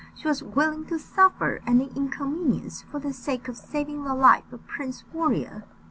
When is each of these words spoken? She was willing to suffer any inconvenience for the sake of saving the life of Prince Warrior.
She 0.15 0.27
was 0.27 0.41
willing 0.41 0.87
to 0.87 0.97
suffer 0.97 1.59
any 1.67 1.91
inconvenience 1.95 2.81
for 2.81 2.97
the 2.99 3.13
sake 3.13 3.47
of 3.47 3.55
saving 3.55 4.03
the 4.03 4.15
life 4.15 4.51
of 4.51 4.65
Prince 4.65 5.03
Warrior. 5.13 5.63